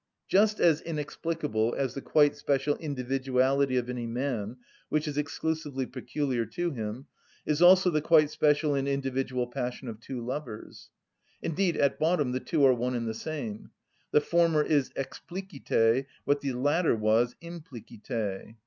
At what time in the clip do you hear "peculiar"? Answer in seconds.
5.85-6.43